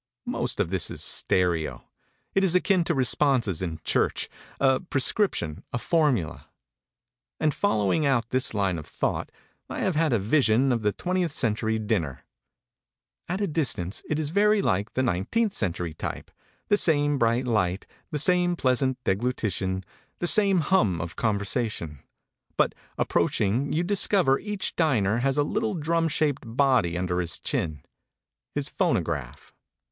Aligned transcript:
Most 0.25 0.59
of 0.59 0.71
this 0.71 0.89
is 0.89 1.03
stereo. 1.03 1.83
It 2.33 2.43
is 2.43 2.55
akin 2.55 2.83
to 2.85 2.95
responses 2.95 3.61
in 3.61 3.79
church, 3.83 4.29
a 4.59 4.79
prescription, 4.79 5.63
a 5.71 5.77
formula. 5.77 6.47
And, 7.39 7.53
following 7.53 8.03
out 8.03 8.31
this 8.31 8.55
line 8.55 8.79
of 8.79 8.87
thought, 8.87 9.31
I 9.69 9.81
have 9.81 9.95
had 9.95 10.11
a 10.11 10.17
vision 10.17 10.71
of 10.71 10.81
the 10.81 10.91
twentieth 10.91 11.31
century 11.31 11.77
dinner. 11.77 12.25
At 13.29 13.41
a 13.41 13.47
distance 13.47 14.01
it 14.09 14.17
is 14.17 14.31
very 14.31 14.59
like 14.59 14.95
the 14.95 15.03
nineteenth 15.03 15.53
century 15.53 15.93
type; 15.93 16.31
the 16.67 16.77
same 16.77 17.19
bright 17.19 17.45
light, 17.45 17.85
the 18.09 18.17
same 18.17 18.55
pleasant 18.55 18.97
deglutition, 19.03 19.83
the 20.17 20.25
same 20.25 20.61
hum 20.61 20.99
of 20.99 21.15
conversation; 21.15 21.99
but, 22.57 22.73
approaching, 22.97 23.71
you 23.71 23.83
discover 23.83 24.39
each 24.39 24.75
diner 24.75 25.19
has 25.19 25.37
a 25.37 25.43
little 25.43 25.75
drum 25.75 26.07
shaped 26.07 26.41
body 26.43 26.97
under 26.97 27.19
his 27.21 27.37
chin 27.37 27.83
his 28.55 28.67
phonograph. 28.67 29.53